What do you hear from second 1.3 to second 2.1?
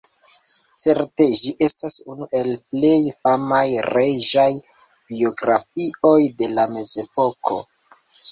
ĝi estas